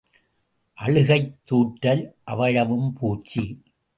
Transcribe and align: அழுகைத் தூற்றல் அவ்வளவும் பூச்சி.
அழுகைத் 0.77 1.35
தூற்றல் 1.49 2.13
அவ்வளவும் 2.23 2.93
பூச்சி. 2.93 3.61